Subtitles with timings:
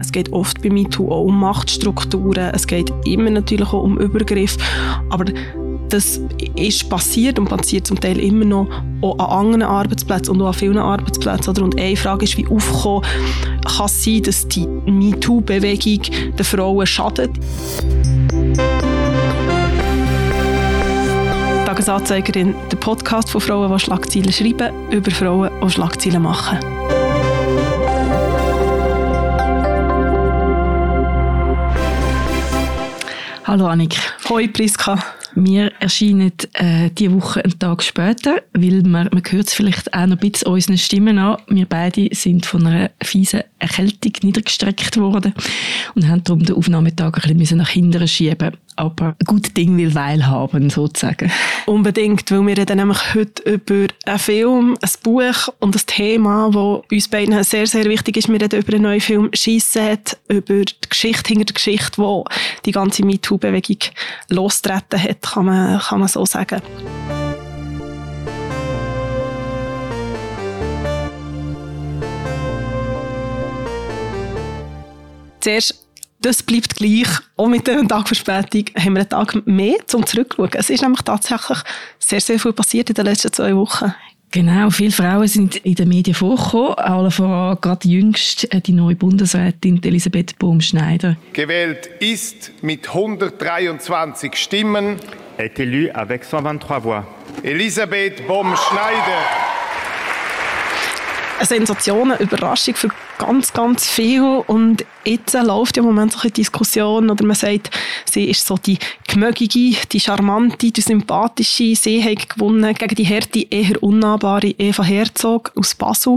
[0.00, 4.56] Es geht oft bei MeToo auch um Machtstrukturen, es geht immer natürlich auch um Übergriff,
[5.10, 5.26] aber
[5.92, 6.20] das
[6.56, 8.66] ist passiert und passiert zum Teil immer noch
[9.02, 11.62] auch an anderen Arbeitsplätzen und auch an vielen Arbeitsplätzen.
[11.62, 13.04] Und eine Frage ist, wie aufkommen
[13.64, 16.02] kann es sein, dass die MeToo-Bewegung
[16.36, 17.30] den Frauen schadet.
[21.66, 26.58] Tagesanzeigerin, der Podcast von Frauen, die Schlagzeilen schreiben, über Frauen, die Schlagzeilen machen.
[33.52, 33.98] Hallo Annik.
[34.30, 34.98] Hoi Priska.
[35.34, 40.06] Wir erscheinen äh, diese Woche einen Tag später, weil man, man hört es vielleicht auch
[40.06, 41.36] noch ein bisschen unseren Stimmen an.
[41.48, 45.34] Wir beide sind von einer fiesen Erkältung niedergestreckt worden
[45.94, 50.26] und haben darum den Aufnahmetag ein bisschen nach hinten schieben aber gut Ding will Weil
[50.26, 51.30] haben, sozusagen.
[51.66, 56.82] Unbedingt, weil wir reden nämlich heute über einen Film, ein Buch und ein Thema, das
[56.90, 58.28] uns beiden sehr, sehr wichtig ist.
[58.28, 62.22] Wir reden über einen neuen Film «Scheisset», über die Geschichte hinter der Geschichte, die
[62.66, 63.78] die ganze MeToo-Bewegung
[64.28, 66.62] losgetreten hat, kann man, kann man so sagen.
[75.40, 75.81] Zuerst
[76.22, 77.08] das bleibt gleich.
[77.36, 80.50] Auch mit einem Tag Verspätung haben wir einen Tag mehr zum Zurückschauen.
[80.54, 81.58] Es ist nämlich tatsächlich
[81.98, 83.92] sehr, sehr viel passiert in den letzten zwei Wochen.
[84.30, 88.96] Genau, viele Frauen sind in den Medien vorgekommen, allen voran gerade jüngst äh, die neue
[88.96, 91.18] Bundesrätin Elisabeth Bohm-Schneider.
[91.34, 94.96] Gewählt ist mit 123 Stimmen.
[95.36, 97.04] Est élue avec 123 voix.
[97.42, 99.22] Elisabeth Bohm-Schneider.
[101.42, 104.22] Eine Sensation, eine Überraschung für ganz, ganz viel.
[104.22, 107.68] Und jetzt läuft im Moment so eine Diskussion, oder man sagt,
[108.04, 111.74] sie ist so die gemögige, die charmante, die sympathische.
[111.74, 116.16] Sie hat gewonnen gegen die harte, eher unnahbare Eva Herzog aus Basel.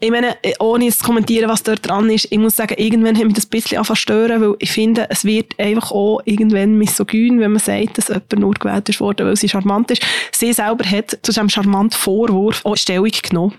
[0.00, 3.34] Ich meine, ohne zu kommentieren, was dort dran ist, ich muss sagen, irgendwann hat mich
[3.34, 7.52] das ein bisschen angefangen stören, weil ich finde, es wird einfach auch irgendwann misogyn, wenn
[7.52, 10.02] man sagt, dass jemand nur gewählt ist worden, weil sie charmant ist.
[10.32, 13.52] Sie selber hat zu diesem charmanten Vorwurf auch Stellung genommen.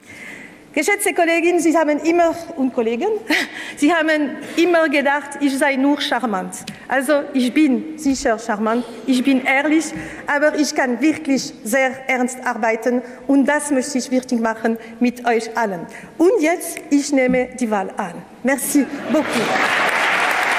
[0.76, 3.08] Geschätzte Kolleginnen, Sie haben immer, und Kollegen,
[3.78, 6.54] Sie haben immer gedacht, ich sei nur charmant.
[6.90, 9.86] Also ich bin sicher charmant, ich bin ehrlich,
[10.28, 15.56] aber ich kann wirklich sehr ernst arbeiten und das möchte ich wirklich machen mit euch
[15.56, 15.88] allen.
[16.18, 18.22] Und jetzt, ich nehme die Wahl an.
[18.44, 19.26] Merci beaucoup.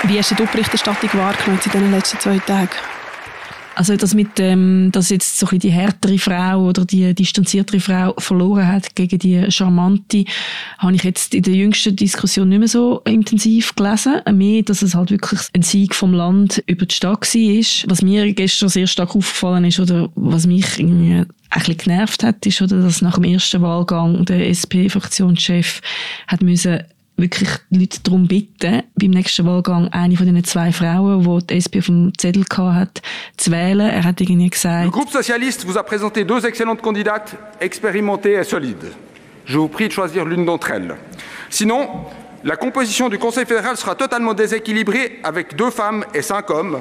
[0.04, 2.95] Wie du die Berichterstattung wahrgenommen in den letzten zwei Tagen?
[3.76, 8.14] Also das mit dem, dass jetzt so ein die härtere Frau oder die distanziertere Frau
[8.16, 10.24] verloren hat gegen die charmante,
[10.78, 14.22] habe ich jetzt in der jüngsten Diskussion nicht mehr so intensiv gelesen.
[14.32, 17.90] Mehr, dass es halt wirklich ein Sieg vom Land über die Stadt war.
[17.90, 22.46] Was mir gestern sehr stark aufgefallen ist oder was mich irgendwie ein bisschen genervt hat,
[22.46, 25.82] ist, oder, dass nach dem ersten Wahlgang der SP-Fraktionschef
[26.26, 26.80] hat müssen
[34.84, 38.92] Le groupe socialiste vous a présenté deux excellentes candidates expérimentées et solides.
[39.46, 40.94] Je vous prie de choisir l'une d'entre elles.
[41.48, 41.88] Sinon,
[42.44, 46.80] la composition du Conseil fédéral sera totalement déséquilibrée avec deux femmes et cinq hommes,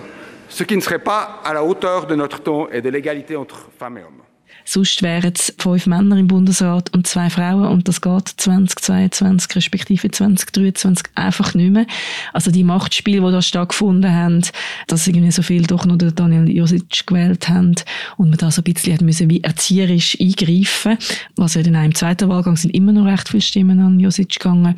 [0.49, 3.69] ce qui ne serait pas à la hauteur de notre temps et de l'égalité entre
[3.79, 4.24] femmes et hommes.
[4.65, 10.09] Sonst wären es fünf Männer im Bundesrat und zwei Frauen und das geht 2022 respektive
[10.09, 11.85] 2023 einfach nicht mehr.
[12.33, 14.41] Also die Machtspiele, die da stattgefunden haben,
[14.87, 17.75] dass irgendwie so viel doch noch Daniel Josic gewählt haben
[18.17, 20.97] und man da so ein bisschen hat müssen wie erzieherisch eingreifen.
[21.35, 24.39] Was ja dann auch im zweiten Wahlgang sind immer noch recht viele Stimmen an Josic
[24.39, 24.75] gegangen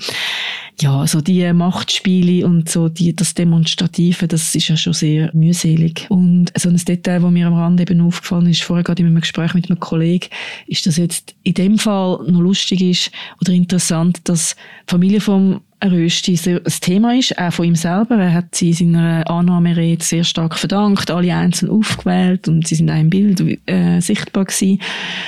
[0.79, 6.05] ja, so die Machtspiele und so die, das Demonstrative, das ist ja schon sehr mühselig.
[6.09, 9.19] Und so ein Detail, das mir am Rand eben aufgefallen ist, vorher gerade in einem
[9.19, 10.29] Gespräch mit einem Kollegen,
[10.67, 13.11] ist, dass jetzt in dem Fall noch lustig ist
[13.41, 18.15] oder interessant, dass die Familie vom Rösti ein Thema ist, auch von ihm selber.
[18.17, 22.89] Er hat sie in seiner Annahmerede sehr stark verdankt, alle einzeln aufgewählt und sie sind
[22.89, 24.81] auch im Bild äh, sichtbar gewesen.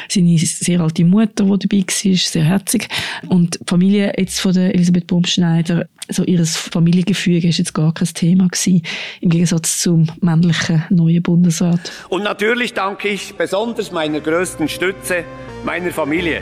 [0.07, 2.87] Seine sehr alte Mutter, die dabei war, sehr herzig.
[3.27, 8.07] Und die Familie jetzt von der Elisabeth Baumschneider, so ihres Familiengefüge ist jetzt gar kein
[8.07, 8.81] Thema gewesen,
[9.21, 11.91] im Gegensatz zum männlichen neuen Bundesrat.
[12.09, 15.23] Und natürlich danke ich besonders meiner größten Stütze,
[15.63, 16.41] meiner Familie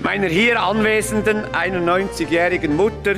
[0.00, 3.16] meiner hier anwesenden 91-jährigen Mutter,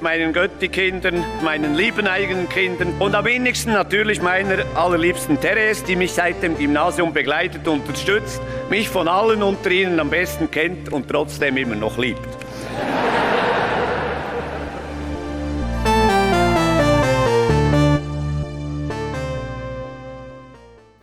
[0.00, 6.12] meinen Götti-Kindern, meinen lieben eigenen Kindern und am wenigsten natürlich meiner allerliebsten Therese, die mich
[6.12, 8.40] seit dem Gymnasium begleitet und unterstützt,
[8.70, 12.28] mich von allen unter ihnen am besten kennt und trotzdem immer noch liebt.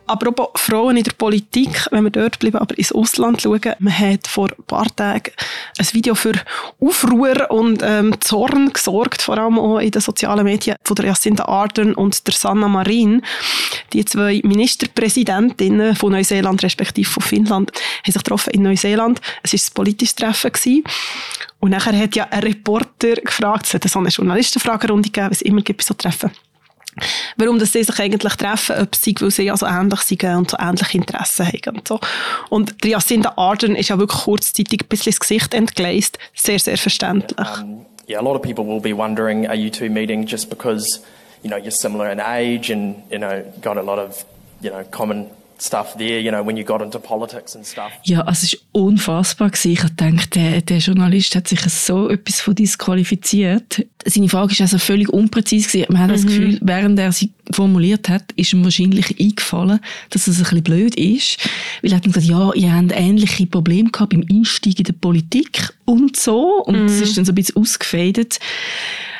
[0.08, 4.26] Apropos Frauen in der Politik, wenn wir dort bleiben, aber ins Ausland schauen, man hat
[4.26, 5.32] vor ein paar Tagen
[5.76, 6.32] ein Video für
[6.80, 11.44] Aufruhr und ähm, Zorn gesorgt, vor allem auch in den sozialen Medien von der Jacinda
[11.44, 13.20] Ardern und der Sanna Marin.
[13.92, 19.20] Die zwei Ministerpräsidentinnen von Neuseeland respektive von Finnland haben sich getroffen in Neuseeland.
[19.42, 20.52] Es war ein politisches Treffen.
[20.52, 20.84] Gewesen.
[21.60, 25.60] Und nachher hat ja ein Reporter gefragt, es hat so eine Journalistenfragerunde gegeben, es immer
[25.60, 26.30] gibt bei so Treffen
[27.38, 30.56] warum dass sie sich eigentlich treffen, ob sie, weil sie also ähnlich sind und so
[30.60, 32.00] ähnliche Interessen haben und so.
[32.50, 36.76] Und die Jacinda Ardern ist ja wirklich kurzzeitig ein bisschen das Gesicht entgleist, sehr, sehr
[36.76, 37.48] verständlich.
[37.62, 41.00] Um, yeah, a lot of people will be wondering, are you two meeting just because,
[41.42, 44.24] you know, you're similar in age and, you know, got a lot of,
[44.60, 45.26] you know, common
[45.60, 47.92] stuff there, you know, when you got into politics and stuff.
[48.04, 49.50] Ja, also es war unfassbar.
[49.50, 49.72] Gewesen.
[49.72, 53.84] Ich denke, der, der Journalist hat sich so etwas von disqualifiziert.
[54.08, 55.92] Seine Frage ist also völlig unpräzise gewesen.
[55.92, 56.14] Man hat mhm.
[56.14, 60.62] das Gefühl, während er sie formuliert hat, ist ihm wahrscheinlich eingefallen, dass es ein bisschen
[60.62, 61.38] blöd ist.
[61.82, 65.72] Weil er hat gesagt, ja, ihr habt ähnliche Probleme gehabt beim Einstieg in die Politik
[65.84, 66.62] und so.
[66.64, 67.02] Und es mhm.
[67.02, 68.38] ist dann so ein bisschen ausgefädelt.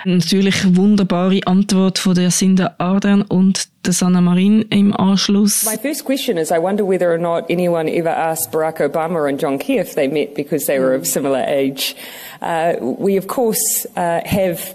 [0.05, 5.65] Natürlich wunderbare Antwort von der Jacinda Ardern und der Sanna Marin im Anschluss.
[5.65, 9.41] My first question is, I wonder whether or not anyone ever asked Barack Obama and
[9.41, 11.97] John Key if they met because they were of similar age.
[12.41, 14.75] Uh, we of course uh, have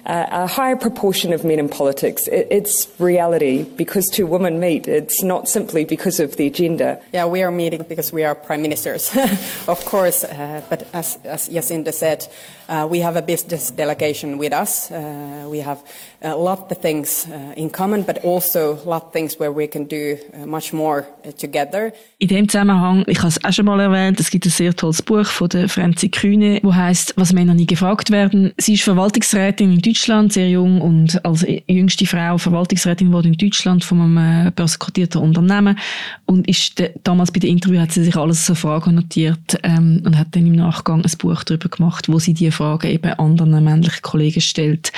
[0.05, 2.27] uh, a higher proportion of men in politics.
[2.27, 4.87] It, it's reality because two women meet.
[4.87, 7.01] It's not simply because of the agenda.
[7.13, 9.15] Yeah, we are meeting because we are prime ministers,
[9.67, 10.23] of course.
[10.23, 12.27] Uh, but as, as Jacinda said,
[12.67, 14.89] uh, we have a business delegation with us.
[14.91, 15.79] Uh, we have
[16.21, 19.67] a lot of things uh, in common, but also a lot of things where we
[19.67, 21.05] can do uh, much more
[21.37, 21.91] together.
[22.19, 25.01] In dem Zusammenhang, ich habe es auch schon mal erwähnt, es gibt ein sehr tolles
[25.01, 28.53] Buch von der Franzi Kühne, wo heißt, was Männer nie gefragt werden.
[28.57, 33.83] Sie ist Verwaltungsrätin in Deutschland, sehr jung und als jüngste Frau Verwaltungsrätin wurde in Deutschland
[33.83, 35.77] von einem äh, Unternehmen
[36.25, 40.17] und ist damals bei dem Interview hat sie sich alles so Fragen notiert ähm, und
[40.17, 44.01] hat dann im Nachgang ein Buch darüber gemacht, wo sie die Fragen eben anderen männlichen
[44.01, 44.91] Kollegen stellt.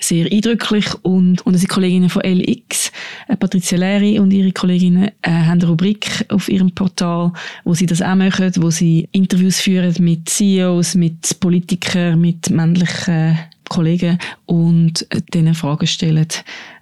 [0.00, 2.92] Sehr eindrücklich und, und unsere Kolleginnen von LX,
[3.28, 7.32] äh, Patricia Leri und ihre Kolleginnen äh, haben eine Rubrik auf ihrem Portal,
[7.64, 13.38] wo sie das auch machen, wo sie Interviews führen mit CEOs, mit Politikern, mit männlichen
[13.68, 16.28] Kollegen und denen Fragen stellen,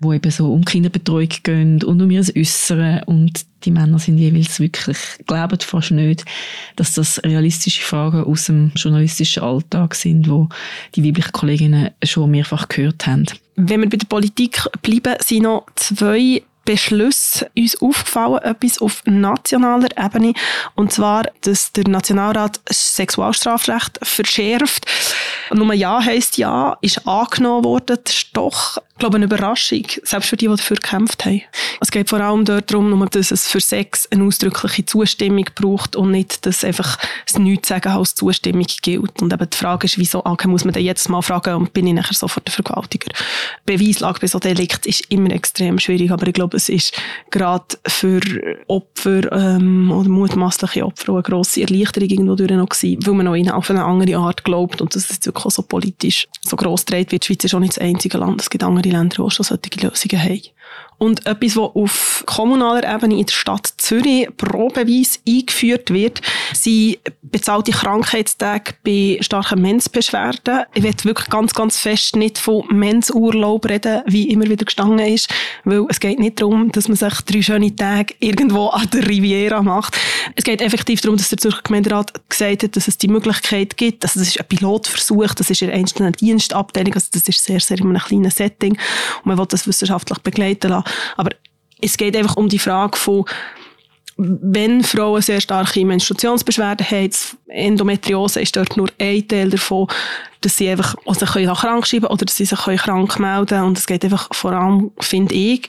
[0.01, 4.61] wo eben so um Kinderbetreuung gehen und um ihr Äußeren und die Männer sind jeweils
[4.61, 6.25] wirklich, glauben fast nicht,
[6.77, 10.49] dass das realistische Fragen aus dem journalistischen Alltag sind, wo
[10.95, 13.27] die weiblichen Kolleginnen schon mehrfach gehört haben.
[13.57, 19.89] Wenn wir bei der Politik bleiben, sind noch zwei Beschluss uns aufgefallen, etwas auf nationaler
[20.03, 20.33] Ebene.
[20.75, 24.87] Und zwar, dass der Nationalrat Sexualstrafrecht verschärft.
[25.52, 27.99] Nur Ja heisst Ja, ist angenommen worden.
[28.05, 31.43] Das ist doch, glaube eine Überraschung, selbst für die, die dafür gekämpft haben.
[31.81, 36.46] Es geht vor allem darum, dass es für Sex eine ausdrückliche Zustimmung braucht und nicht,
[36.46, 39.20] dass einfach das Nichtsagen als Zustimmung gilt.
[39.20, 41.87] Und eben die Frage ist, wieso okay, muss man dann jetzt mal fragen und bin
[41.87, 43.11] ich nachher sofort der Vergewaltiger?
[43.67, 46.94] Beweislage bei so Delikt ist immer extrem schwierig, aber ich glaube, es ist
[47.31, 48.20] gerade für
[48.69, 53.26] Opfer ähm, oder mutmaßliche Opfer auch eine grosse Erleichterung irgendwo durch noch gewesen, weil man
[53.26, 57.11] noch auf eine andere Art glaubt und dass es wirklich so politisch so gross dreht
[57.11, 57.25] wird.
[57.25, 58.40] Die Schweiz ist auch nicht das einzige Land.
[58.40, 60.41] Es gibt andere Länder, die schon solche Lösungen haben.
[60.99, 66.20] Und etwas, was auf kommunaler Ebene in der Stadt Zürich probeweise eingeführt wird,
[66.52, 70.64] sind bezahlte Krankheitstage bei starken Menzbeschwerden.
[70.75, 75.28] Ich will wirklich ganz, ganz fest nicht von Menzurlaub reden, wie immer wieder gestanden ist,
[75.64, 79.62] weil es geht nicht darum, dass man sich drei schöne Tage irgendwo an der Riviera
[79.62, 79.97] macht.
[80.37, 84.04] Es geht effektiv darum, dass der Zürcher Gemeinderat gesagt hat, dass es die Möglichkeit gibt,
[84.04, 87.78] also das ist ein Pilotversuch, das ist in einzelnen Dienstabteilung, also das ist sehr, sehr
[87.78, 90.84] in einem kleinen Setting und man will das wissenschaftlich begleiten lassen.
[91.17, 91.31] Aber
[91.81, 93.25] es geht einfach um die Frage von,
[94.17, 97.11] wenn Frauen sehr starke Menstruationsbeschwerden haben,
[97.49, 99.88] Endometriose ist dort nur ein Teil davon,
[100.41, 103.64] dass sie einfach also sich krank schreiben oder dass sie sich krank melden können.
[103.64, 105.69] Und es geht einfach vor allem, finde ich,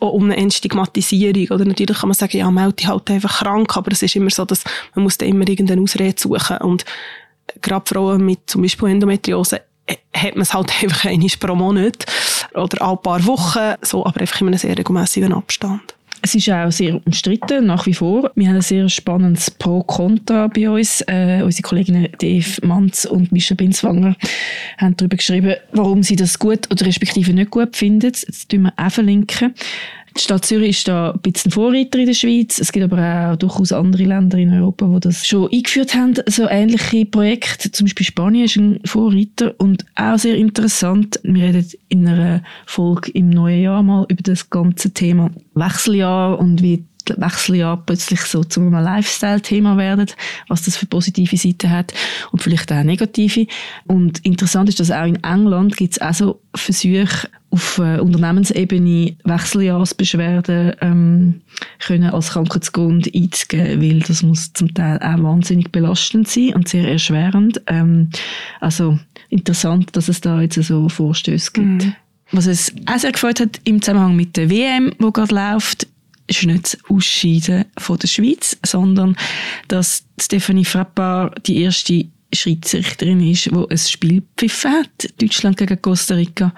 [0.00, 1.48] auch um eine Entstigmatisierung.
[1.50, 4.30] Oder natürlich kann man sagen, ja, melde dich halt einfach krank, aber es ist immer
[4.30, 4.64] so, dass
[4.94, 6.56] man muss da immer irgendeine Ausrede suchen.
[6.58, 6.84] Und
[7.60, 9.60] gerade Frauen mit zum Beispiel Endometriose
[10.14, 12.06] hat man es halt einfach einmal pro Monat
[12.54, 15.94] oder alle paar Wochen, so, aber einfach in einem sehr regelmäßigen Abstand.
[16.24, 18.30] Es ist auch sehr umstritten, nach wie vor.
[18.36, 21.00] Wir haben ein sehr spannendes Pro-Kontra bei uns.
[21.08, 24.14] Äh, unsere Kolleginnen Dave Manz und Mischa Binswanger
[24.78, 28.12] haben darüber geschrieben, warum sie das gut oder respektive nicht gut finden.
[28.12, 29.52] Das tun wir auch verlinken.
[30.16, 32.58] Die Stadt Zürich ist da ein bisschen Vorreiter in der Schweiz.
[32.58, 36.48] Es gibt aber auch durchaus andere Länder in Europa, die das schon eingeführt haben, so
[36.48, 37.70] ähnliche Projekte.
[37.72, 41.18] Zum Beispiel Spanien ist ein Vorreiter und auch sehr interessant.
[41.22, 46.62] Wir reden in einer Folge im neuen Jahr mal über das ganze Thema Wechseljahr und
[46.62, 50.06] wie die Wechseljahre plötzlich so zu einem Lifestyle-Thema werden,
[50.48, 51.92] was das für positive Seiten hat
[52.30, 53.46] und vielleicht auch negative.
[53.86, 59.14] Und interessant ist, dass auch in England gibt es auch so Versuche, auf äh, Unternehmensebene
[59.24, 61.40] Wechseljahrsbeschwerden ähm,
[61.80, 66.88] können als Krankheitsgrund einzugeben, weil das muss zum Teil auch wahnsinnig belastend sein und sehr
[66.88, 67.60] erschwerend.
[67.66, 68.08] Ähm,
[68.60, 71.84] also interessant, dass es da jetzt so Vorstöße gibt.
[71.84, 71.94] Mhm.
[72.32, 75.86] Was es auch sehr gefreut hat im Zusammenhang mit der WM, wo gerade läuft,
[76.36, 79.16] ist nicht das Ausscheiden von der Schweiz, sondern
[79.68, 86.14] dass Stephanie Frappard die erste Schiedsrichterin ist, die ein Spiel pfiffen hat, Deutschland gegen Costa
[86.14, 86.54] Rica.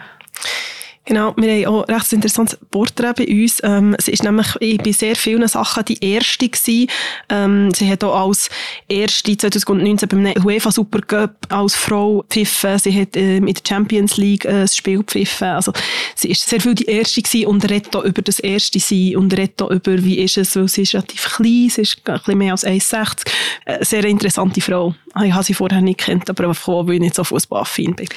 [1.06, 3.60] Genau, wir haben auch ein recht interessantes Porträt bei uns.
[3.62, 6.88] Ähm, sie ist nämlich bei sehr vielen Sachen die Erste gewesen.
[7.28, 8.48] Ähm, sie hat auch als
[8.88, 12.78] Erste 2019 beim UEFA Super Cup als Frau pfiffen.
[12.78, 15.48] Sie hat äh, in der Champions League äh, das Spiel pfiffen.
[15.48, 15.72] Also,
[16.14, 19.36] sie ist sehr viel die Erste gewesen und redet auch über das Erste sein und
[19.36, 22.38] redet auch über, wie ist es, weil sie ist relativ klein, sie ist ein bisschen
[22.38, 23.26] mehr als 1,60.
[23.66, 24.94] Äh, sehr interessante Frau.
[25.22, 28.08] Ich habe sie vorher nicht kennt, aber einfach auch, weil ich nicht so fußballaffin bin.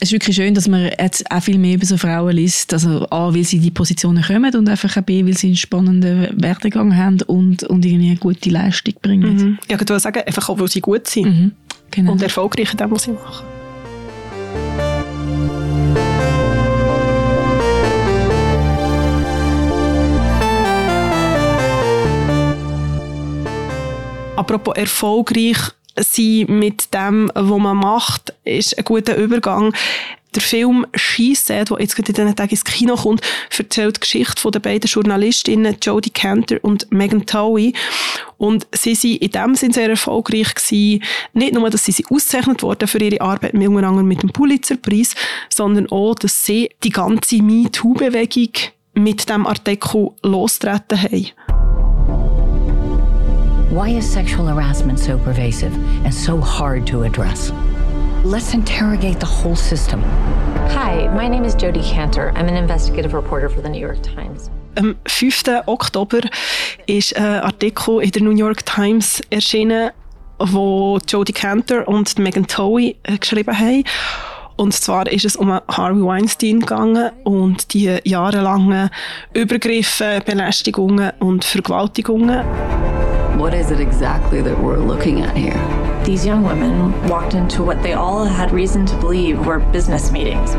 [0.00, 2.72] Es ist wirklich schön, dass man jetzt auch viel mehr über so Frauen liest.
[2.72, 5.56] Also A, weil sie in die Positionen kommen und einfach auch B, weil sie einen
[5.56, 9.34] spannenden Werdegang haben und, und irgendwie eine gute Leistung bringen.
[9.34, 9.58] Mhm.
[9.68, 11.26] Ja, ich würde sagen, einfach auch, weil sie gut sind.
[11.26, 11.52] Mhm.
[11.90, 12.12] Genau.
[12.12, 13.46] Und erfolgreich in dem, was sie machen.
[24.36, 25.56] Apropos erfolgreich
[25.98, 29.72] sein mit dem, was man macht, ist ein guter Übergang.
[30.34, 33.22] Der Film Schießset, der jetzt gerade in diesen Tagen ins Kino kommt,
[33.56, 37.72] erzählt die Geschichte von den beiden Journalistinnen Jodie Cantor und Megan Towie.
[38.36, 41.02] Und sie sind in dem Sinne sehr erfolgreich gewesen.
[41.32, 45.14] Nicht nur, dass sie ausgezeichnet wurden für ihre Arbeit mit dem Pulitzerpreis,
[45.48, 48.52] sondern auch, dass sie die ganze MeToo-Bewegung
[48.92, 51.30] mit dem Artikel lostreten haben.
[53.76, 57.52] Why is sexual harassment so pervasive and so hard to address?
[58.24, 60.00] Let's interrogate the whole system.
[60.70, 62.32] Hi, my name is Jodie Cantor.
[62.36, 64.48] I'm an investigative reporter for the New York Times.
[64.78, 65.66] Am 5.
[65.66, 66.22] Oktober
[66.86, 69.90] ist ein Artikel in der New York Times erschienen,
[70.38, 73.84] wo Jodie Cantor und Megan Towie äh, geschrieben haben.
[74.56, 78.88] Und zwar ist es um Harvey Weinstein gegangen und die jahrelangen
[79.34, 82.42] Übergriffe, Belästigungen und Vergewaltigungen.
[83.36, 85.60] What is it exactly that we're looking at here?
[86.04, 90.56] These young women walked into what they all had reason to believe were business meetings.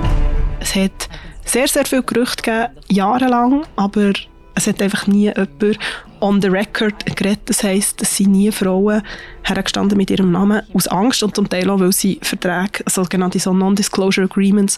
[0.60, 1.10] Es hat
[1.44, 4.14] sehr, sehr viel Gerüchte gegeben, jahrelang, aber
[4.58, 5.80] es hat einfach nie jemand
[6.20, 7.42] on the record geredet.
[7.46, 9.04] Das heisst, dass sie nie Frauen
[9.44, 14.26] hergestanden mit ihrem Namen aus Angst und zum Teil auch, weil sie Verträge, also Non-Disclosure
[14.26, 14.78] Agreements,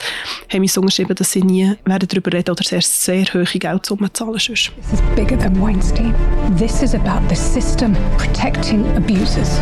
[0.52, 4.38] haben uns unterschrieben, dass sie nie werden darüber reden oder sehr, sehr hohe Geldsummen zahlen
[4.38, 4.72] sonst.
[4.76, 6.14] This is bigger than Weinstein.
[6.58, 9.62] This is about the system protecting abusers.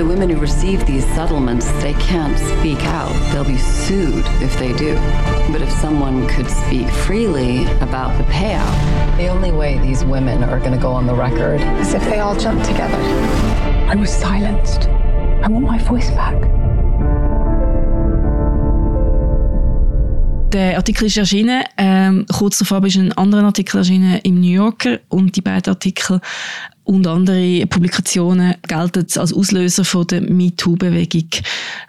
[0.00, 3.12] The women who receive these settlements, they can't speak out.
[3.32, 4.94] They'll be sued if they do.
[5.52, 8.76] But if someone could speak freely about the payout,
[9.18, 12.20] the only way these women are going to go on the record is if they
[12.20, 12.96] all jump together.
[13.92, 14.88] I was silenced.
[15.44, 16.40] I want my voice back.
[20.52, 21.62] Der Artikel ist erschienen.
[21.76, 26.20] Ähm, kurz darauf ist ein anderer Artikel erschienen im New Yorker und die beiden Artikel
[26.90, 31.28] und andere Publikationen gelten als Auslöser von der MeToo-Bewegung.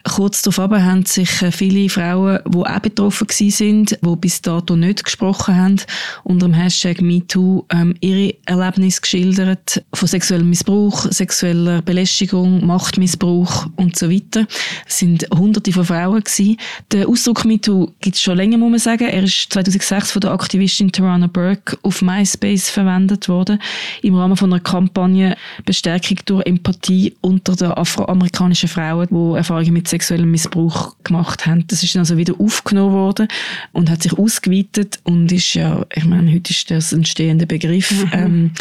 [0.04, 5.04] Kurz darauf haben sich äh, viele Frauen, die auch betroffen sind, die bis dato nicht
[5.04, 5.82] gesprochen haben,
[6.24, 13.98] unter dem Hashtag MeToo ähm, ihre Erlebnisse geschildert von sexuellem Missbrauch, sexueller Belästigung, Machtmissbrauch und
[13.98, 14.46] so weiter.
[14.88, 16.58] Es sind hunderte von Frauen gewesen.
[16.92, 19.08] Der Ausdruck MeToo gibt es schon länger, muss man sagen.
[19.08, 23.60] Er ist 2006 von der Aktivistin Tarana Burke auf MySpace verwendet worden,
[24.04, 29.74] im Rahmen von einer Kampagne Kampagne Bestärkung durch Empathie unter den afroamerikanischen Frauen, die Erfahrungen
[29.74, 31.66] mit sexuellem Missbrauch gemacht haben.
[31.68, 33.28] Das ist dann also wieder aufgenommen worden
[33.72, 37.92] und hat sich ausgeweitet und ist ja, ich meine, heute ist das ein stehender Begriff.
[37.92, 38.12] Mhm.
[38.14, 38.52] Ähm,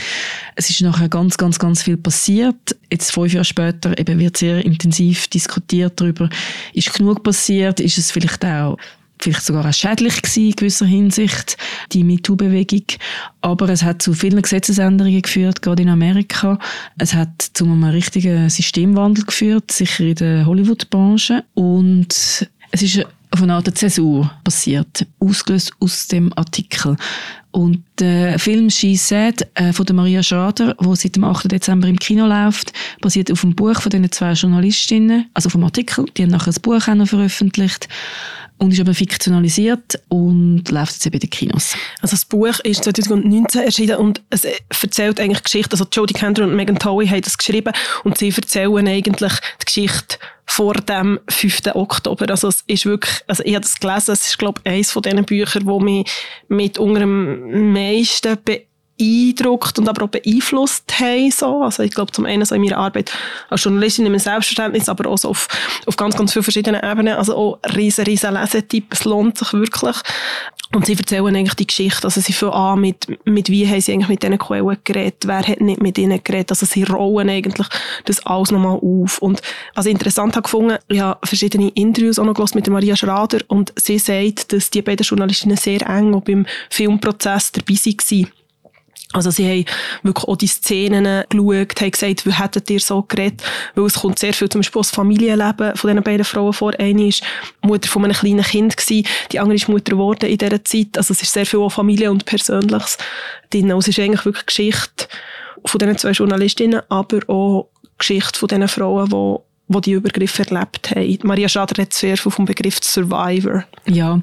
[0.55, 2.77] es ist nachher ganz, ganz, ganz viel passiert.
[2.91, 6.29] Jetzt fünf Jahre später eben wird sehr intensiv diskutiert darüber,
[6.75, 8.77] ist genug passiert, ist es vielleicht auch
[9.21, 11.57] vielleicht sogar auch schädlich gewesen in gewisser Hinsicht,
[11.93, 12.85] die MeToo-Bewegung.
[13.41, 16.59] Aber es hat zu vielen Gesetzesänderungen geführt, gerade in Amerika.
[16.99, 21.45] Es hat zu einem richtigen Systemwandel geführt, sicher in der Hollywood-Branche.
[21.55, 26.97] Und es ist auf eine Art Zäsur passiert, ausgelöst aus dem Artikel.
[27.53, 31.51] Und der Film «She Said» äh, von der Maria Schrader, der seit dem 8.
[31.51, 36.07] Dezember im Kino läuft, basiert auf dem Buch von diesen zwei Journalistinnen, also dem Artikel.
[36.17, 37.89] Die haben nachher ein Buch auch noch veröffentlicht
[38.61, 41.75] und ist aber fiktionalisiert und läuft jetzt eben in den Kinos.
[42.03, 44.45] Also das Buch ist 2019 erschienen und es
[44.83, 47.73] erzählt eigentlich Geschichte, also Jodie Kendra und Megan Towie haben das geschrieben
[48.05, 50.19] und sie erzählen eigentlich die Geschichte
[50.51, 51.61] vor dem 5.
[51.75, 52.29] Oktober.
[52.29, 55.03] Also es ist wirklich, also ich habe das gelesen, es ist glaube ich eines von
[55.03, 56.11] diesen Büchern, wo mich
[56.49, 58.37] mit unter dem meisten
[59.01, 61.31] beeindruckt und aber auch beeinflusst haben.
[61.31, 61.63] So.
[61.63, 63.13] Also ich glaube zum einen so in meiner Arbeit
[63.49, 65.49] als Journalistin in meinem Selbstverständnis, aber auch so auf,
[65.87, 67.15] auf ganz, ganz vielen verschiedenen Ebenen.
[67.15, 68.93] Also auch riesen, riesen Lesetipp.
[68.93, 69.97] Es lohnt sich wirklich.
[70.73, 72.05] Und sie erzählen eigentlich die Geschichte.
[72.05, 75.47] Also sie fangen an mit, mit wie haben sie eigentlich mit diesen Quellen geredet, wer
[75.47, 76.51] hat nicht mit ihnen geredet.
[76.51, 77.67] Also sie rollen eigentlich
[78.05, 79.19] das alles nochmal auf.
[79.19, 79.43] Und
[79.75, 83.99] also interessant habe gefunden, ich habe verschiedene Interviews auch noch mit Maria Schrader und sie
[83.99, 88.31] sagt, dass die beiden Journalistinnen sehr eng auch beim Filmprozess dabei waren.
[89.13, 89.65] Also sie haben
[90.05, 93.43] wirklich auch die Szenen geschaut, haben gesagt, wie hättet ihr so geredet?
[93.75, 96.73] Weil es kommt sehr viel zum Beispiel aus Familienleben von diesen beiden Frauen vor.
[96.79, 97.23] Eine ist
[97.61, 100.97] Mutter von einem kleinen Kind gewesen, die andere ist Mutter geworden in dieser Zeit.
[100.97, 102.99] Also es ist sehr viel auch Familie und Persönliches
[103.51, 103.73] drin.
[103.73, 105.09] Und es ist eigentlich wirklich Geschichte
[105.65, 110.91] von diesen zwei Journalistinnen, aber auch Geschichte von diesen Frauen, die die die Übergriffe erlebt
[110.91, 111.19] haben.
[111.23, 113.65] Maria Schader hat sehr viel vom Begriff Survivor.
[113.87, 114.21] Ja,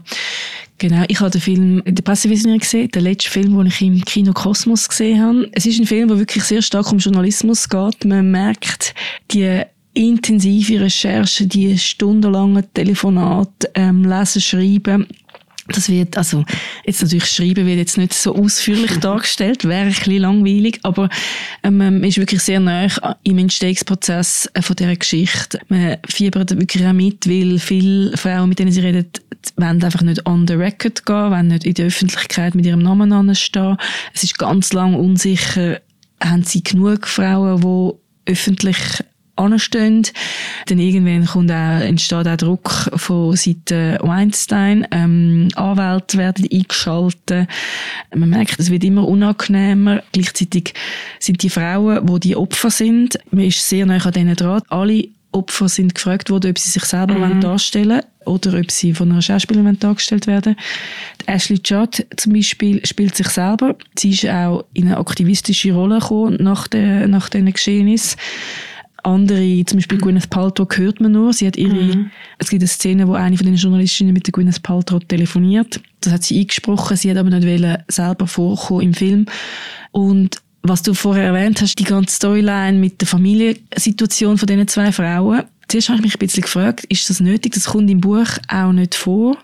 [0.80, 4.32] Genau, ich habe den Film «Der Pressevisionär» gesehen, der letzte Film, den ich im Kino
[4.32, 5.50] Kosmos gesehen habe.
[5.54, 8.06] Es ist ein Film, der wirklich sehr stark um Journalismus geht.
[8.06, 8.94] Man merkt
[9.32, 9.64] die
[9.96, 15.08] intensive Recherche, die stundenlangen Telefonate, ähm, Lesen, Schreiben,
[15.68, 16.46] das wird, also,
[16.86, 21.10] jetzt natürlich schreiben wird jetzt nicht so ausführlich dargestellt, wäre ein bisschen langweilig, aber
[21.64, 22.88] ähm, man ist wirklich sehr nah
[23.24, 25.60] im Entstehungsprozess äh, von dieser Geschichte.
[25.68, 29.08] Man fiebert wirklich auch mit, weil viele Frauen, mit denen sie reden,
[29.56, 33.12] wollen einfach nicht on the record gehen, wollen nicht in der Öffentlichkeit mit ihrem Namen
[33.12, 33.78] anstehen.
[34.14, 35.82] Es ist ganz lang unsicher,
[36.22, 38.78] haben sie genug Frauen, die öffentlich
[39.38, 40.04] anstehen.
[40.68, 44.88] Dann irgendwann kommt auch, entsteht auch Druck von Seiten Weinstein.
[44.92, 47.48] Ähm, Anwälte werden eingeschaltet.
[48.16, 50.04] Man merkt, es wird immer unangenehmer.
[50.12, 50.74] Gleichzeitig
[51.20, 54.62] sind die Frauen, wo die Opfer sind, man ist sehr nah an denen dran.
[54.70, 57.42] Alle Opfer sind gefragt worden, ob sie sich selber mhm.
[57.42, 60.56] darstellen oder ob sie von einer Schauspielerin dargestellt werden.
[61.22, 63.76] Die Ashley Judd zum Beispiel spielt sich selber.
[63.98, 68.18] Sie ist auch in eine aktivistische Rolle gekommen nach, der, nach diesen Geschehnissen
[69.08, 71.34] andere, zum Beispiel Gwyneth Paltrow hört man nur.
[71.34, 72.12] Sie hat ihre, mhm.
[72.38, 75.80] es gibt eine Szene, wo eine von den Journalistinnen mit der Gwyneth Paltrow telefoniert.
[76.02, 76.98] Das hat sie eingesprochen.
[76.98, 79.26] Sie hat aber nicht wollen, selber vorkommen im Film.
[79.92, 84.92] Und was du vorher erwähnt hast, die ganze Storyline mit der Familiensituation von diesen zwei
[84.92, 87.54] Frauen, Zuerst habe ich mich ein bisschen gefragt, ist das nötig?
[87.54, 89.38] Das kommt im Buch auch nicht vor.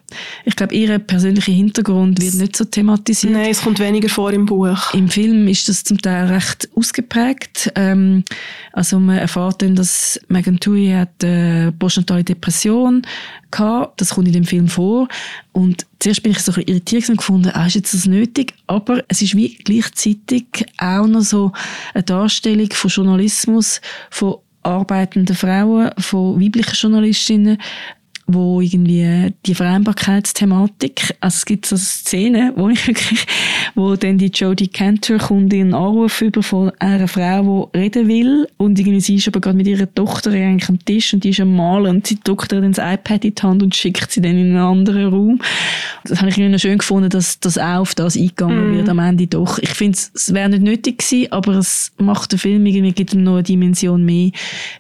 [0.45, 3.33] Ich glaube, ihr persönlicher Hintergrund wird nicht so thematisiert.
[3.33, 4.93] Nein, es kommt weniger vor im Buch.
[4.93, 7.71] Im Film ist das zum Teil recht ausgeprägt.
[7.75, 8.23] Ähm,
[8.71, 13.01] also man erfahrt dann, dass Megan Tui hat eine postnatale Depression
[13.51, 13.99] gehabt.
[13.99, 15.09] Das kommt in dem Film vor.
[15.51, 18.53] Und zuerst bin ich so ein bisschen irritiert und gefunden, ah, ist jetzt das nötig?
[18.67, 20.45] Aber es ist wie gleichzeitig
[20.77, 21.51] auch noch so
[21.93, 27.57] eine Darstellung von Journalismus, von arbeitenden Frauen, von weiblichen Journalistinnen,
[28.25, 33.25] wo irgendwie die Vereinbarkeitsthematik, also es gibt so Szenen, wo ich wirklich,
[33.75, 38.07] wo dann die Jodie Cantor kommt in einen Anruf über von einer Frau, die reden
[38.07, 41.31] will und irgendwie sie ist aber gerade mit ihrer Tochter eigentlich am Tisch und die
[41.31, 44.11] ist am Malen und sie drückt ihr dann das iPad in die Hand und schickt
[44.11, 45.39] sie dann in einen anderen Raum.
[46.05, 48.77] Das habe ich irgendwie schön gefunden, dass das auch auf das eingegangen mm.
[48.77, 49.57] wird am Ende doch.
[49.59, 53.23] Ich finde, es wäre nicht nötig gewesen, aber es macht den Film irgendwie, gibt ihm
[53.23, 54.31] noch eine Dimension mehr,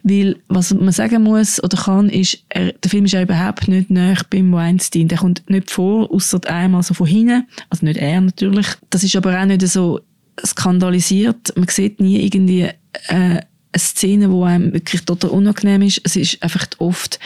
[0.03, 3.89] weil was man sagen muss oder kann, ist, er, der Film ist ja überhaupt nicht
[3.89, 5.07] näher beim Weinstein.
[5.07, 7.47] Der kommt nicht vor, außer einmal so von hinten.
[7.69, 8.67] Also nicht er natürlich.
[8.89, 10.01] Das ist aber auch nicht so
[10.45, 11.53] skandalisiert.
[11.55, 12.71] Man sieht nie irgendwie äh,
[13.07, 13.43] eine
[13.77, 16.01] Szene, wo einem wirklich total unangenehm ist.
[16.03, 17.19] Es ist einfach oft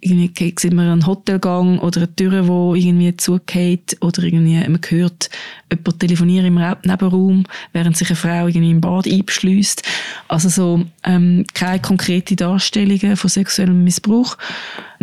[0.00, 5.30] irgendwie sieht man einen Hotelgang oder eine Tür, die irgendwie zugeht oder irgendwie man hört
[5.70, 9.82] jemand telefonieren im Nebenraum, während sich eine Frau irgendwie im Bad einbeschließt.
[10.28, 14.36] Also so ähm, keine konkrete Darstellungen von sexuellem Missbrauch,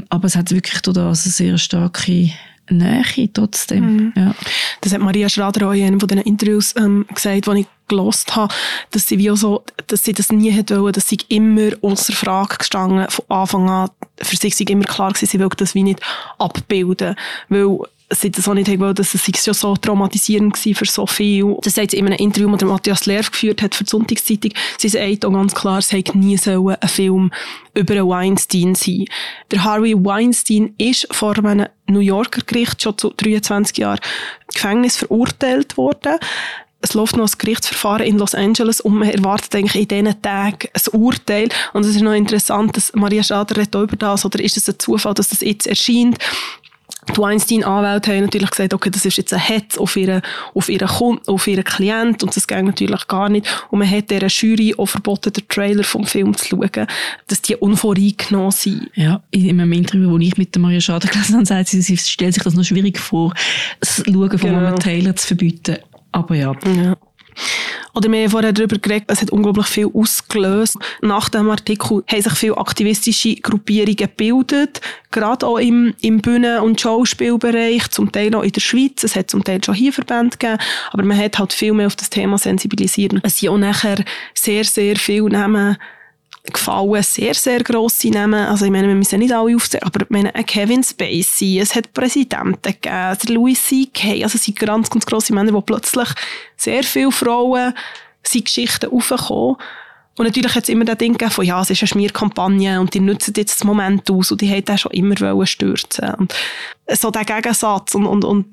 [0.10, 2.32] aber es hat wirklich durch das eine sehr starke
[2.70, 3.96] Nähe trotzdem.
[3.96, 4.14] Mhm.
[4.16, 4.36] Ja.
[4.82, 8.36] Das hat Maria Schrader auch in einem von den Interviews ähm, gesagt, die ich gelost
[8.36, 8.54] habe,
[8.92, 12.14] dass sie wie auch so, dass sie das nie hätte wollen, dass sie immer außer
[12.14, 13.90] Frage gestanden von Anfang an.
[14.22, 16.02] Für sich war immer klar gewesen, sie will das wie nicht
[16.38, 17.16] abbilden.
[17.50, 21.58] Weil sie das auch nicht wollen, dass es sich so traumatisierend war für so viel.
[21.62, 24.52] Das sagt sie in einem Interview, das Matthias Lerv geführt hat für die Sonntagszeitung.
[24.78, 27.32] Sie sagt auch ganz klar, es hätte nie sollen ein Film
[27.74, 29.06] über einen Weinstein sein.
[29.52, 34.00] Der Harvey Weinstein ist vor einem New Yorker Gericht schon zu 23 Jahren
[34.54, 36.18] Gefängnis verurteilt worden
[36.80, 40.70] es läuft noch ein Gerichtsverfahren in Los Angeles und man erwartet eigentlich in diesen Tagen
[40.74, 41.50] ein Urteil.
[41.74, 44.78] Und es ist noch interessant, dass Maria Schader redet über das, oder ist es ein
[44.78, 46.18] Zufall, dass das jetzt erscheint?
[47.16, 50.22] Die Weinstein-Anwälte haben natürlich gesagt, okay, das ist jetzt ein Hetz auf ihren,
[50.54, 53.48] auf ihren Kunden, auf ihren Klient und das geht natürlich gar nicht.
[53.70, 56.88] Und man hat dieser Jury auch verboten, den Trailer vom Film zu schauen,
[57.28, 58.90] dass die unvoreingenommen sind.
[58.96, 61.98] Ja, in einem Interview, das ich mit der Maria Schader gelesen habe, sagt sie, sie
[61.98, 63.34] stellt sich das noch schwierig vor,
[63.80, 64.66] das Schauen von genau.
[64.66, 65.78] einem Trailer zu verbieten.
[66.12, 66.54] Aber ja.
[66.66, 66.98] ja.
[67.94, 70.78] Oder wir haben vorher darüber geredet, es hat unglaublich viel ausgelöst.
[71.02, 76.80] Nach dem Artikel haben sich viele aktivistische Gruppierungen gebildet, gerade auch im, im Bühnen- und
[76.80, 79.04] Schauspielbereich, zum Teil auch in der Schweiz.
[79.04, 80.60] Es hat zum Teil schon hier Verbände gegeben,
[80.92, 83.14] aber man hat halt viel mehr auf das Thema sensibilisiert.
[83.24, 85.78] Es sind auch nachher sehr, sehr viele Namen
[86.54, 88.48] gefallen, sehr, sehr grosse Namen.
[88.48, 91.94] Also ich meine, wir müssen nicht alle aufzählen, aber ich meine, Kevin Spacey, es hat
[91.94, 96.10] Präsidenten gegeben, Louis C.K., also es sind ganz, ganz grosse Männer, wo plötzlich
[96.56, 97.74] sehr viele Frauen
[98.24, 99.58] sind Geschichten aufgekommen
[100.18, 103.00] und natürlich hat es immer das Ding von, ja, es ist eine Schmierkampagne und die
[103.00, 106.14] nutzen jetzt das Moment aus und die wollten auch schon immer stürzen.
[106.16, 106.34] Und
[106.92, 108.46] so der Gegensatz und, und, und,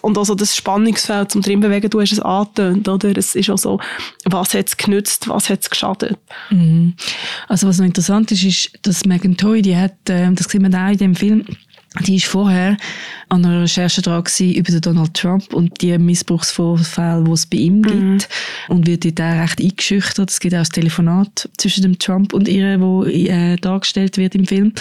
[0.00, 3.16] und also das Spannungsfeld zum drin bewegen, du hast es angetönt, oder?
[3.16, 3.80] Es ist auch so,
[4.24, 6.18] was hat es genützt, was hat es geschadet?
[6.48, 6.94] Mhm.
[7.48, 10.74] Also was noch interessant ist, ist, dass Megan Toy, die hat, äh, das sieht man
[10.74, 11.44] auch in dem Film,
[12.00, 12.76] die ist vorher
[13.28, 17.82] an einer Recherche dran über den Donald Trump und die Missbrauchsvorfälle, die es bei ihm
[17.82, 18.02] gibt.
[18.02, 18.18] Mhm.
[18.68, 20.30] Und wird dort auch recht eingeschüchtert.
[20.30, 24.46] Es gibt auch das Telefonat zwischen dem Trump und ihr, wo äh, dargestellt wird im
[24.46, 24.72] Film.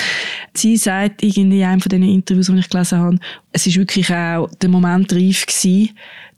[0.53, 3.19] Sie sagt irgendwie in einem von den Interviews, die ich gelesen habe,
[3.51, 5.91] es ist wirklich auch der Moment reif gewesen,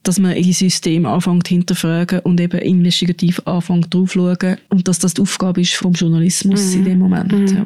[0.08, 5.22] dass man ihr System anfängt hinterfragen und eben investigativ anfängt draufschauen und dass das die
[5.22, 6.80] Aufgabe ist vom Journalismus mhm.
[6.80, 7.32] in dem Moment.
[7.32, 7.48] Mhm.
[7.48, 7.66] Ja.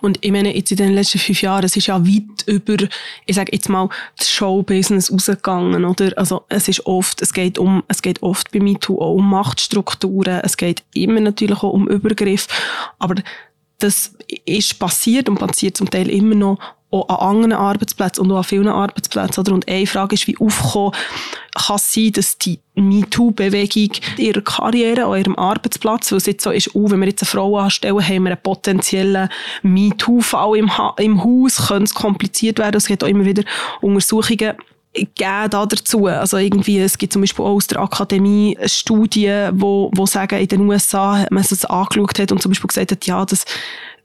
[0.00, 2.76] Und ich meine, jetzt in den letzten fünf Jahren, es ist ja weit über,
[3.26, 6.16] ich sage jetzt mal, das Showbusiness rausgegangen, oder?
[6.16, 10.40] Also, es ist oft, es geht um, es geht oft bei MeToo auch um Machtstrukturen,
[10.42, 12.46] es geht immer natürlich auch um Übergriff,
[12.98, 13.16] aber
[13.78, 16.58] das ist passiert und passiert zum Teil immer noch
[16.90, 19.40] auch an anderen Arbeitsplätzen und auch an vielen Arbeitsplätzen.
[19.40, 19.54] Oder?
[19.54, 20.92] Und eine Frage ist, wie aufkommen
[21.54, 26.44] kann es sein, dass die MeToo-Bewegung in ihrer Karriere, an ihrem Arbeitsplatz, weil es jetzt
[26.44, 29.28] so ist, oh, wenn wir jetzt eine Frau anstellen, haben wir einen potenziellen
[29.62, 32.76] MeToo-Fall im, ha im Haus, könnte es kompliziert werden.
[32.76, 33.42] Es gibt auch immer wieder
[33.80, 34.54] Untersuchungen
[34.92, 36.06] gegeben dazu.
[36.06, 40.48] Also irgendwie, es gibt zum Beispiel auch aus der Akademie Studien, wo, wo sagen, in
[40.48, 43.44] den USA man es angeschaut hat und zum Beispiel gesagt hat, ja, das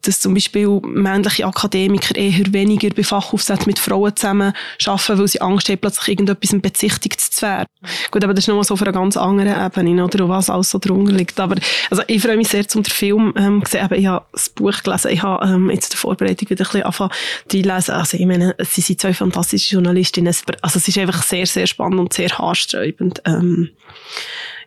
[0.01, 4.53] dass zum Beispiel männliche Akademiker eher weniger bei Fachaufsätzen mit Frauen zusammen
[4.85, 7.67] arbeiten, weil sie Angst haben, plötzlich irgendetwas bezichtigt zu werden.
[8.11, 10.79] Gut, aber das ist nochmal so auf einer ganz anderen Ebene, oder, was alles so
[10.79, 11.39] drunter liegt.
[11.39, 11.55] Aber,
[11.89, 15.11] also, ich freue mich sehr, zum den Film, ähm, gesehen, ich habe das Buch gelesen,
[15.11, 17.11] ich habe, ähm, jetzt die Vorbereitung wieder ein bisschen angefangen
[17.51, 17.91] lesen.
[17.91, 20.33] Also, ich meine, sie sind zwei fantastische Journalistinnen.
[20.61, 23.21] Also, es ist einfach sehr, sehr spannend und sehr haarsträubend.
[23.25, 23.69] Ähm,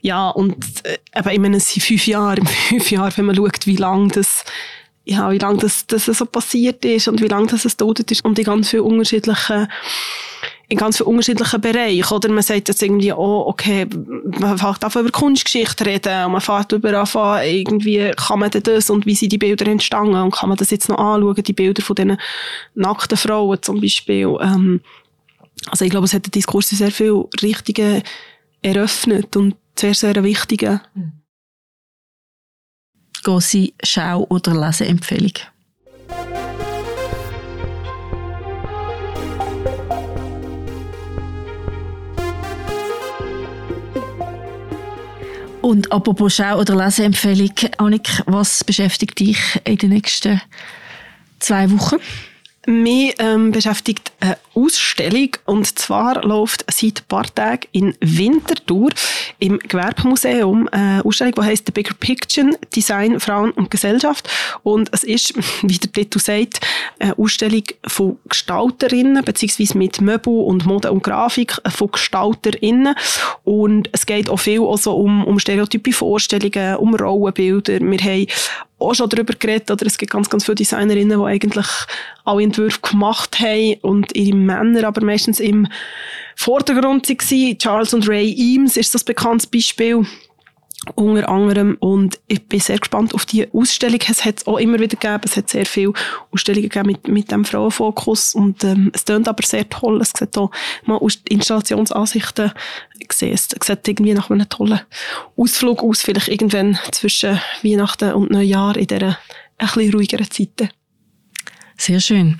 [0.00, 3.66] ja, und, äh, eben, ich meine, es sind fünf Jahre, fünf Jahre, wenn man schaut,
[3.66, 4.44] wie lange das
[5.08, 8.24] ja, wie lange das, das so passiert ist und wie lange das es dauert ist
[8.24, 9.68] und in ganz vielen unterschiedlichen
[10.70, 12.12] in ganz vielen unterschiedlichen Bereichen.
[12.12, 13.86] Oder man sagt jetzt irgendwie, oh, okay,
[14.38, 18.90] man fängt auf über Kunstgeschichte reden und man fängt über anfangen, irgendwie, kann man das
[18.90, 21.82] und wie sind die Bilder entstanden und kann man das jetzt noch anschauen, die Bilder
[21.82, 22.18] von diesen
[22.74, 24.36] nackten Frauen zum Beispiel.
[24.42, 24.82] Ähm,
[25.70, 28.02] also ich glaube, es hat den Diskurs sehr viel Richtungen
[28.60, 30.82] eröffnet und sehr, sehr wichtige.
[30.94, 31.12] Mhm
[33.22, 35.32] grosse Schau- oder Leseempfehlung?
[45.60, 50.40] Und apropos Schau- oder Leseempfehlung, Annik, was beschäftigt dich in den nächsten
[51.40, 51.96] zwei Wochen?
[52.68, 58.90] Mich ähm, beschäftigt eine Ausstellung und zwar läuft seit ein paar Tagen in Winterthur
[59.38, 64.28] im Gewerbemuseum eine Ausstellung, die heißt The Bigger Picture Design, Frauen und Gesellschaft
[64.64, 66.60] und es ist, wie der Titel sagt,
[66.98, 72.94] eine Ausstellung von Gestalterinnen beziehungsweise mit Möbel und Mode und Grafik von Gestalterinnen
[73.44, 77.80] und es geht auch viel also um, um stereotype Vorstellungen, um Rollenbilder.
[77.80, 78.26] Wir haben
[78.78, 81.66] auch schon darüber geredet, oder es gibt ganz, ganz viele Designerinnen, die eigentlich
[82.24, 85.66] alle Entwürfe gemacht haben und ihre Männer aber meistens im
[86.36, 87.58] Vordergrund waren.
[87.58, 90.06] Charles und Ray Eames ist das bekanntes Beispiel.
[90.94, 91.76] Unter anderem.
[91.80, 94.00] Und ich bin sehr gespannt auf die Ausstellung.
[94.08, 95.20] Es hat es auch immer wieder gegeben.
[95.24, 95.92] Es hat sehr viele
[96.30, 98.34] Ausstellungen gegeben mit, mit dem Frauenfokus.
[98.34, 100.00] Und ähm, es klingt aber sehr toll.
[100.00, 100.50] Es sieht auch
[100.84, 102.52] mal Installationsansichten.
[102.98, 104.80] Ich sehe, es sieht irgendwie nach einem tollen
[105.36, 106.02] Ausflug aus.
[106.02, 109.18] Vielleicht irgendwann zwischen Weihnachten und Neujahr in dieser
[109.58, 110.70] ein bisschen ruhigeren Zeiten.
[111.76, 112.38] Sehr schön.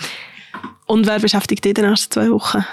[0.86, 2.64] Und wer beschäftigt dich in den nächsten zwei Wochen?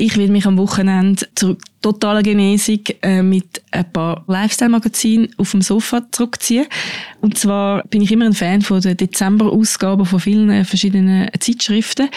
[0.00, 5.60] Ich will mich am Wochenende zur totalen Genesung äh, mit ein paar Lifestyle-Magazinen auf dem
[5.60, 6.66] Sofa zurückziehen.
[7.20, 12.10] Und zwar bin ich immer ein Fan von der Dezember-Ausgaben von vielen äh, verschiedenen Zeitschriften.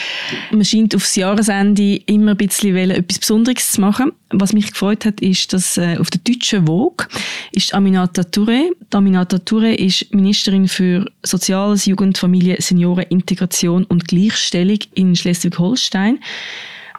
[0.51, 4.11] Man scheint aufs Jahresende immer ein bisschen etwas Besonderes zu machen.
[4.29, 7.07] Was mich gefreut hat, ist, dass äh, auf der deutschen Vogue
[7.51, 8.69] ist Aminata Touré.
[8.91, 16.19] Aminata Touré ist Ministerin für Soziales, Jugend, Familie, Senioren, Integration und Gleichstellung in Schleswig-Holstein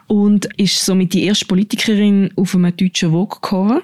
[0.07, 3.81] und ist somit die erste Politikerin auf einem deutschen Vogue-Cover.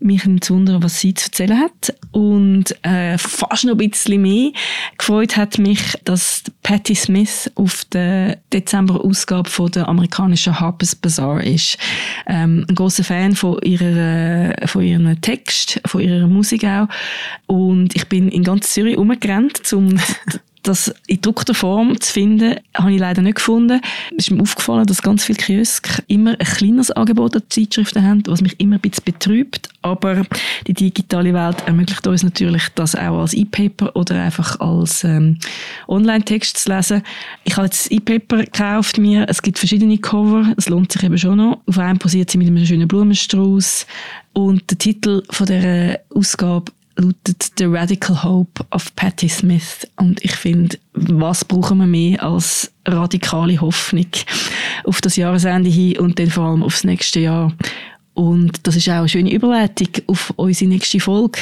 [0.00, 1.94] Mich nimmt zu wundern, was sie zu erzählen hat.
[2.12, 4.52] Und äh, fast noch ein bisschen mehr
[4.96, 11.78] gefreut hat mich, dass Patti Smith auf der Dezember-Ausgabe von der amerikanischen Harper's Bazaar ist.
[12.26, 16.88] Ähm, ein großer Fan von ihrer, von ihrem Text, von ihrer Musik auch.
[17.46, 19.98] Und ich bin in ganz Zürich umgerannt, um
[20.68, 23.80] das in gedruckter Form zu finden, habe ich leider nicht gefunden.
[24.16, 28.22] Es ist mir aufgefallen, dass ganz viele Kiosk immer ein kleineres Angebot an Zeitschriften haben,
[28.26, 29.68] was mich immer ein bisschen betrübt.
[29.82, 30.24] Aber
[30.66, 35.38] die digitale Welt ermöglicht uns natürlich, das auch als E-Paper oder einfach als ähm,
[35.88, 37.02] Online-Text zu lesen.
[37.44, 39.26] Ich habe jetzt E-Paper gekauft mir.
[39.28, 40.52] Es gibt verschiedene Cover.
[40.56, 41.60] Es lohnt sich eben schon noch.
[41.66, 43.86] Auf einem posiert sie mit einem schönen Blumenstrauß.
[44.34, 49.86] Und der Titel von der Ausgabe lautet The Radical Hope of Patti Smith.
[49.96, 54.06] Und ich finde, was brauchen wir mehr als radikale Hoffnung
[54.84, 57.52] auf das Jahresende hin und dann vor allem aufs nächste Jahr.
[58.14, 61.38] Und das ist auch eine schöne Überleitung auf unsere nächste Folge.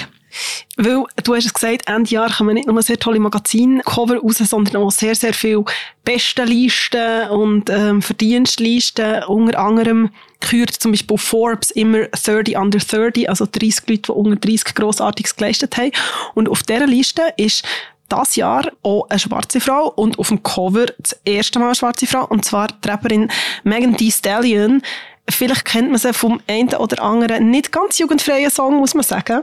[0.77, 4.83] Weil, du hast es gesagt, Ende Jahr kommen nicht nur sehr tolle Magazin-Cover raus, sondern
[4.83, 5.65] auch sehr, sehr viele
[6.05, 9.25] Bestenlisten und ähm, Verdienstlisten.
[9.25, 14.37] Unter anderem gehört zum Beispiel Forbes immer 30 under 30, also 30 Leute, die unter
[14.37, 15.93] 30 Grossartiges geleistet haben.
[16.35, 17.65] Und auf dieser Liste ist
[18.09, 22.07] das Jahr auch eine schwarze Frau und auf dem Cover das erste Mal eine schwarze
[22.07, 23.31] Frau, und zwar die Rapperin
[23.65, 24.83] Megan Thee Stallion.
[25.29, 29.43] Vielleicht kennt man sie vom einen oder anderen nicht ganz jugendfreien Song, muss man sagen.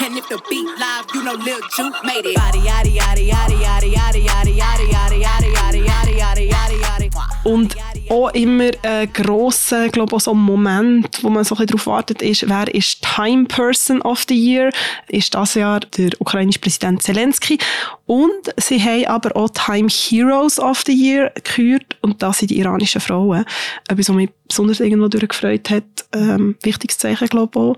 [0.00, 2.36] And if the beat live, you know Lil Juke made it.
[2.36, 7.10] Yadi, yadi, yadi, yadi, yadi, yadi, yadi, yadi, yadi, yadi, yadi, yadi, yadi, yadi, yadi.
[7.44, 7.76] Und
[8.10, 11.86] auch immer ein grosser, glaube ich, so ein Moment, wo man so ein bisschen darauf
[11.86, 14.70] wartet, ist, wer ist Time Person of the Year?
[15.08, 17.58] Ist das Jahr der ukrainische Präsident Zelensky.
[18.06, 21.96] Und sie haben aber auch Time Heroes of the Year gehört.
[22.00, 23.44] Und das sind die iranischen Frauen.
[23.88, 25.84] Etwas, was mich besonders irgendwo durchgefreut hat.
[26.12, 27.76] Ähm, wichtiges Zeichen, glaube ich auch.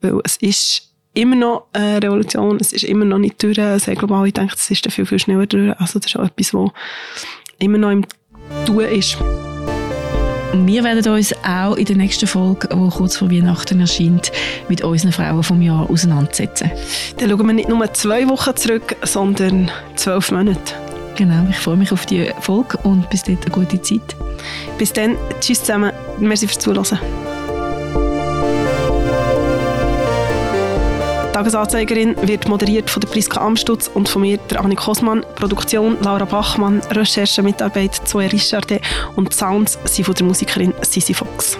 [0.00, 3.58] Weil es ist immer noch eine Revolution, es ist immer noch nicht durch.
[3.58, 5.78] Es haben global gedacht, es ist viel, viel schneller durch.
[5.80, 6.70] Also das ist auch etwas, was
[7.58, 8.04] immer noch im
[8.66, 9.18] Tun ist.
[10.52, 14.32] Wir werden uns auch in der nächsten Folge, die kurz vor Weihnachten erscheint,
[14.68, 16.72] mit unseren Frauen vom Jahr auseinandersetzen.
[17.18, 20.74] Dann schauen wir nicht nur zwei Wochen zurück, sondern zwölf Monate.
[21.16, 24.16] Genau, ich freue mich auf die Folge und bis dahin eine gute Zeit.
[24.76, 26.98] Bis dann, tschüss zusammen, merci fürs Zuhören.
[31.40, 35.24] Tagesanzeigerin wird moderiert von der Priska Amstutz und von mir, der Annik Kosmann.
[35.36, 38.82] Produktion Laura Bachmann, Recherche, Mitarbeit Zoe Richardet
[39.16, 41.56] und Sounds sind von der Musikerin Sisi Fox.